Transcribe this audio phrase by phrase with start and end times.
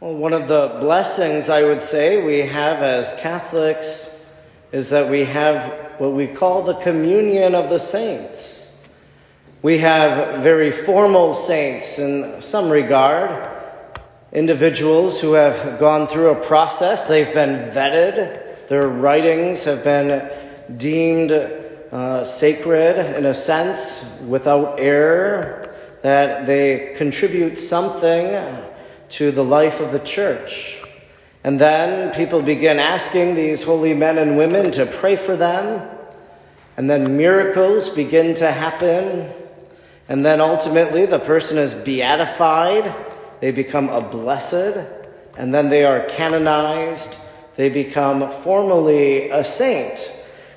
[0.00, 4.24] Well, one of the blessings I would say we have as Catholics
[4.70, 8.80] is that we have what we call the communion of the saints.
[9.60, 13.50] We have very formal saints in some regard,
[14.30, 20.30] individuals who have gone through a process, they've been vetted, their writings have been
[20.78, 28.67] deemed uh, sacred in a sense, without error, that they contribute something
[29.10, 30.82] to the life of the church.
[31.44, 35.88] And then people begin asking these holy men and women to pray for them.
[36.76, 39.32] And then miracles begin to happen.
[40.08, 42.94] And then ultimately the person is beatified.
[43.40, 44.78] They become a blessed.
[45.36, 47.16] And then they are canonized.
[47.56, 50.14] They become formally a saint.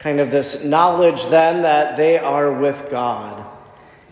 [0.00, 3.46] Kind of this knowledge then that they are with God.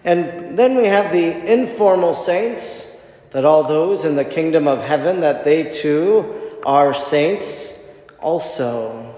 [0.04, 2.91] And then we have the informal saints
[3.32, 7.82] that all those in the kingdom of heaven that they too are saints
[8.20, 9.14] also.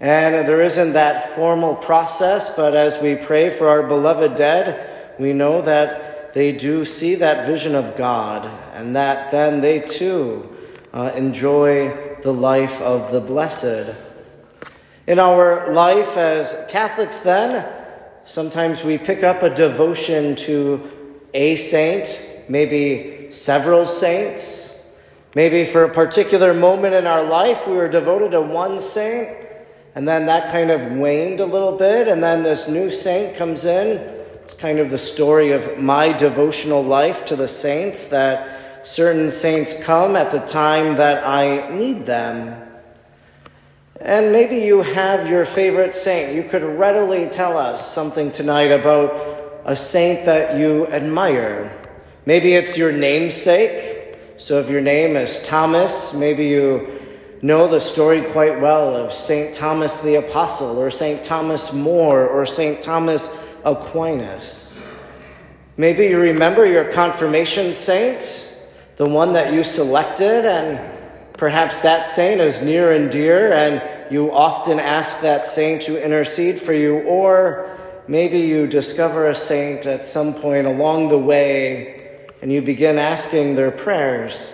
[0.00, 5.34] And there isn't that formal process, but as we pray for our beloved dead, we
[5.34, 10.48] know that they do see that vision of God, and that then they too
[10.94, 13.94] uh, enjoy the life of the blessed.
[15.06, 17.66] In our life as Catholics, then,
[18.24, 20.88] sometimes we pick up a devotion to
[21.34, 24.90] a saint, maybe several saints.
[25.36, 29.28] Maybe for a particular moment in our life, we were devoted to one saint,
[29.94, 33.64] and then that kind of waned a little bit, and then this new saint comes
[33.64, 33.98] in.
[34.42, 39.80] It's kind of the story of my devotional life to the saints that certain saints
[39.84, 42.68] come at the time that I need them.
[44.00, 46.34] And maybe you have your favorite saint.
[46.34, 51.79] You could readily tell us something tonight about a saint that you admire.
[52.26, 54.16] Maybe it's your namesake.
[54.36, 56.88] So if your name is Thomas, maybe you
[57.42, 59.54] know the story quite well of St.
[59.54, 61.24] Thomas the Apostle, or St.
[61.24, 62.82] Thomas More, or St.
[62.82, 64.82] Thomas Aquinas.
[65.78, 68.54] Maybe you remember your confirmation saint,
[68.96, 70.78] the one that you selected, and
[71.34, 76.60] perhaps that saint is near and dear, and you often ask that saint to intercede
[76.60, 81.99] for you, or maybe you discover a saint at some point along the way
[82.42, 84.52] and you begin asking their prayers.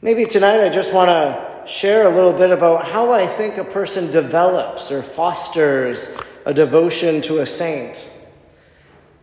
[0.00, 3.64] Maybe tonight I just want to share a little bit about how I think a
[3.64, 8.10] person develops or fosters a devotion to a saint.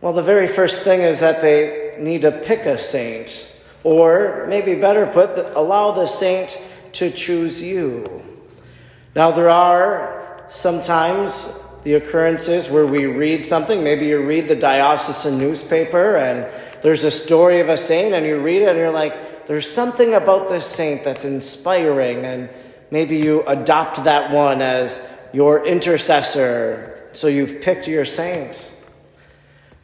[0.00, 4.74] Well, the very first thing is that they need to pick a saint, or maybe
[4.74, 6.60] better put, allow the saint
[6.94, 8.22] to choose you.
[9.14, 13.84] Now, there are sometimes the occurrences where we read something.
[13.84, 16.46] Maybe you read the diocesan newspaper and
[16.82, 20.14] there's a story of a saint and you read it and you're like, there's something
[20.14, 22.48] about this saint that's inspiring, and
[22.90, 28.72] maybe you adopt that one as your intercessor, so you've picked your saint.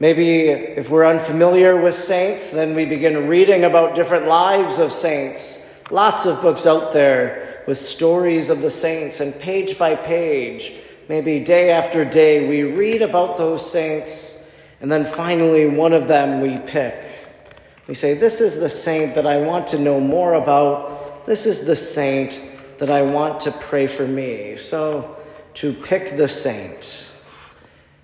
[0.01, 5.65] Maybe if we're unfamiliar with saints, then we begin reading about different lives of saints.
[5.91, 10.73] Lots of books out there with stories of the saints, and page by page,
[11.09, 14.38] maybe day after day, we read about those saints
[14.81, 17.05] and then finally, one of them we pick.
[17.87, 21.27] We say, This is the saint that I want to know more about.
[21.27, 22.41] This is the saint
[22.79, 24.57] that I want to pray for me.
[24.57, 25.17] So,
[25.55, 27.13] to pick the saint.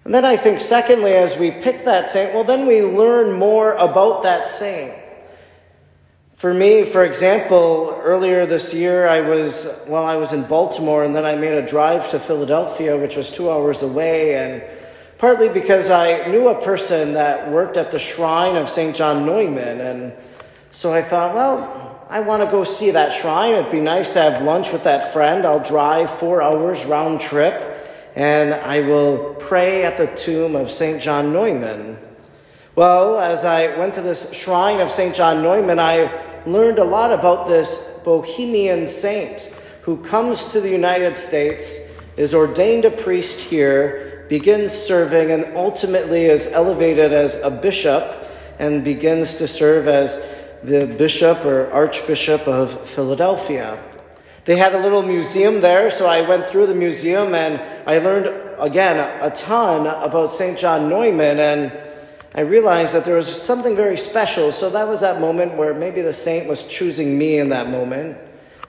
[0.05, 3.75] And then I think, secondly, as we pick that saint, well, then we learn more
[3.75, 4.95] about that saint.
[6.35, 11.15] For me, for example, earlier this year, I was, well, I was in Baltimore and
[11.15, 14.35] then I made a drive to Philadelphia, which was two hours away.
[14.35, 14.63] And
[15.19, 18.95] partly because I knew a person that worked at the shrine of St.
[18.95, 19.81] John Neumann.
[19.81, 20.13] And
[20.71, 23.55] so I thought, well, I want to go see that shrine.
[23.55, 25.45] It'd be nice to have lunch with that friend.
[25.47, 27.71] I'll drive four hours round trip
[28.15, 31.03] and I will pray at the tomb of St.
[31.03, 31.99] John Neumann.
[32.77, 35.15] Well, as I went to this shrine of St.
[35.15, 36.11] John Neumann, I
[36.47, 42.85] learned a lot about this Bohemian saint who comes to the United States, is ordained
[42.85, 48.29] a priest here, begins serving and ultimately is elevated as a bishop
[48.59, 50.25] and begins to serve as
[50.63, 53.83] the bishop or archbishop of Philadelphia.
[54.45, 58.27] They had a little museum there, so I went through the museum and I learned
[58.59, 60.59] again a ton about St.
[60.59, 61.73] John Neumann and
[62.35, 64.51] I realized that there was something very special.
[64.51, 68.19] So that was that moment where maybe the saint was choosing me in that moment.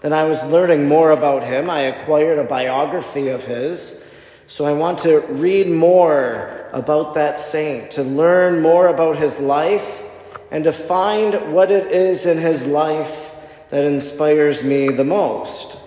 [0.02, 1.68] Then I was learning more about him.
[1.68, 4.05] I acquired a biography of his.
[4.48, 10.04] So I want to read more about that saint, to learn more about his life,
[10.52, 13.36] and to find what it is in his life
[13.72, 15.78] that inspires me the most.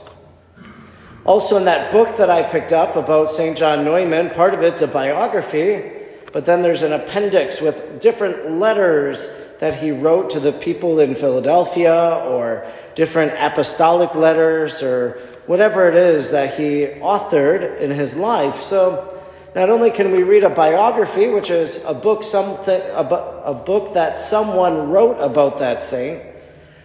[1.25, 3.56] Also, in that book that I picked up about St.
[3.56, 5.93] John Neumann, part of it's a biography,
[6.32, 11.14] but then there's an appendix with different letters that he wrote to the people in
[11.14, 18.56] Philadelphia or different apostolic letters or whatever it is that he authored in his life.
[18.56, 19.14] So,
[19.55, 24.20] not only can we read a biography, which is a book, something, a, book that
[24.20, 26.22] someone wrote about that saint,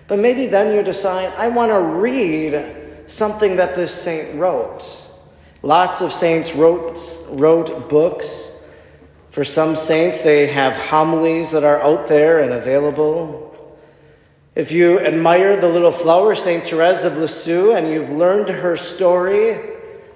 [0.07, 4.83] but maybe then you decide, I want to read something that this saint wrote.
[5.61, 6.97] Lots of saints wrote,
[7.31, 8.52] wrote books.
[9.33, 13.49] For some saints, they have homilies that are out there and available.
[14.53, 16.63] If you admire the little flower, St.
[16.63, 19.73] Therese of Lisieux, and you've learned her story,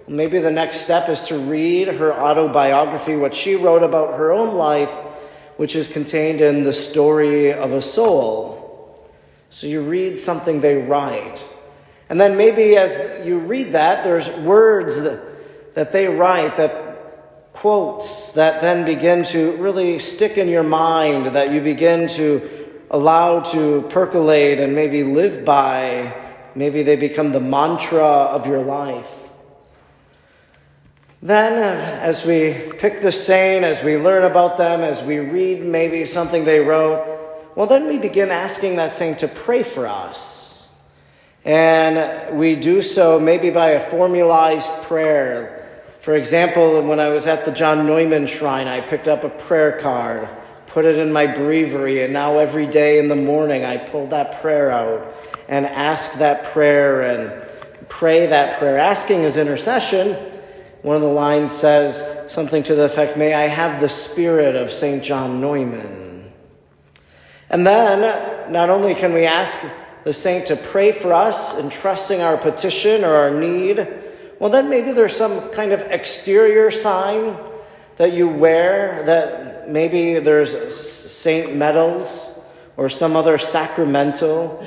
[0.09, 4.55] Maybe the next step is to read her autobiography, what she wrote about her own
[4.55, 4.91] life,
[5.57, 9.05] which is contained in The Story of a Soul.
[9.49, 11.45] So you read something they write.
[12.07, 16.86] And then maybe as you read that, there's words that, that they write, that
[17.57, 22.39] quotes that then begin to really stick in your mind, that you begin to
[22.91, 26.13] allow to percolate and maybe live by.
[26.53, 29.11] Maybe they become the mantra of your life.
[31.23, 35.65] Then, uh, as we pick the saint, as we learn about them, as we read
[35.65, 37.03] maybe something they wrote,
[37.55, 40.75] well, then we begin asking that saint to pray for us.
[41.43, 45.66] And we do so maybe by a formalized prayer.
[45.99, 49.79] For example, when I was at the John Neumann Shrine, I picked up a prayer
[49.79, 50.29] card,
[50.67, 54.41] put it in my breviary, and now every day in the morning I pull that
[54.41, 55.15] prayer out
[55.47, 58.77] and ask that prayer and pray that prayer.
[58.77, 60.15] Asking is intercession
[60.87, 64.71] one of the lines says something to the effect, May I have the spirit of
[64.71, 65.03] St.
[65.03, 66.31] John Neumann.
[67.49, 69.69] And then, not only can we ask
[70.03, 73.85] the saint to pray for us, entrusting our petition or our need,
[74.39, 77.37] well, then maybe there's some kind of exterior sign
[77.97, 82.45] that you wear, that maybe there's saint medals
[82.75, 84.63] or some other sacramental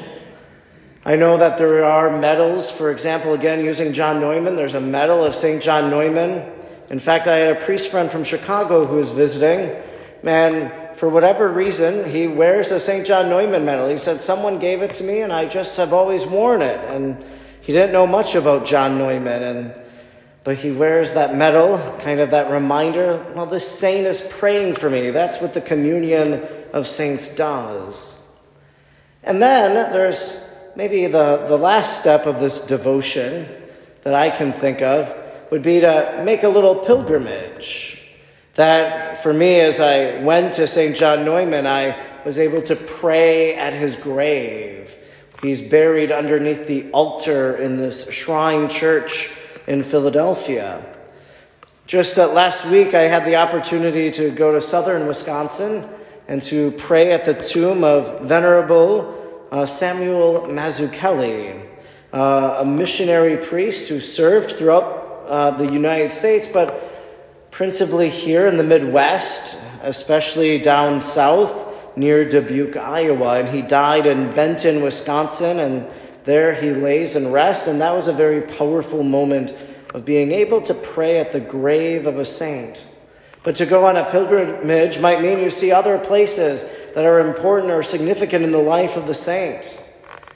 [1.05, 5.25] I know that there are medals, for example, again, using John Neumann, there's a medal
[5.25, 5.63] of St.
[5.63, 6.47] John Neumann.
[6.91, 9.75] In fact, I had a priest friend from Chicago who was visiting,
[10.23, 13.07] and for whatever reason, he wears a St.
[13.07, 13.89] John Neumann medal.
[13.89, 16.79] He said, Someone gave it to me, and I just have always worn it.
[16.91, 17.25] And
[17.71, 19.75] he didn't know much about John Neumann, and
[20.43, 24.91] but he wears that medal, kind of that reminder well, this saint is praying for
[24.91, 25.11] me.
[25.11, 28.29] That's what the communion of saints does.
[29.23, 33.47] And then there's maybe the, the last step of this devotion
[34.03, 35.15] that I can think of
[35.53, 38.03] would be to make a little pilgrimage.
[38.55, 40.97] That for me, as I went to St.
[40.97, 44.93] John Neumann, I was able to pray at his grave.
[45.43, 49.33] He's buried underneath the altar in this shrine church
[49.67, 50.85] in Philadelphia.
[51.87, 55.89] Just uh, last week, I had the opportunity to go to southern Wisconsin
[56.29, 61.67] and to pray at the tomb of Venerable uh, Samuel Mazzuchelli,
[62.13, 68.59] uh, a missionary priest who served throughout uh, the United States, but principally here in
[68.59, 71.70] the Midwest, especially down south
[72.01, 73.39] near Dubuque, Iowa.
[73.39, 75.87] And he died in Benton, Wisconsin, and
[76.25, 77.69] there he lays and rests.
[77.69, 79.55] And that was a very powerful moment
[79.95, 82.85] of being able to pray at the grave of a saint.
[83.43, 87.73] But to go on a pilgrimage might mean you see other places that are important
[87.73, 89.83] or significant in the life of the saint.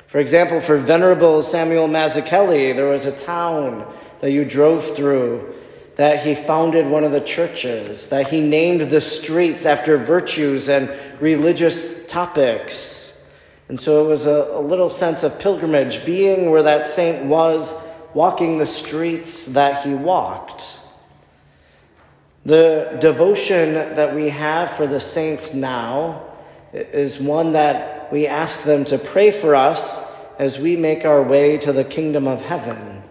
[0.07, 3.85] For example, for Venerable Samuel Mazzuchelli, there was a town
[4.21, 5.55] that you drove through
[5.97, 10.89] that he founded one of the churches, that he named the streets after virtues and
[11.21, 13.27] religious topics.
[13.69, 17.83] And so it was a, a little sense of pilgrimage, being where that saint was,
[18.13, 20.81] walking the streets that he walked.
[22.45, 26.23] The devotion that we have for the saints now
[26.73, 31.57] is one that we ask them to pray for us as we make our way
[31.59, 33.03] to the kingdom of heaven.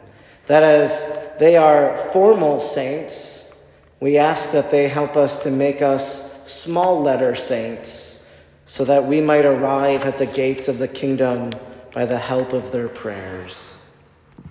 [0.46, 3.58] That as they are formal saints,
[4.00, 8.30] we ask that they help us to make us small letter saints
[8.66, 11.52] so that we might arrive at the gates of the kingdom
[11.94, 13.73] by the help of their prayers.